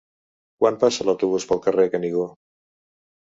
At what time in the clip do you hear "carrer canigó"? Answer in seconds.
1.67-2.23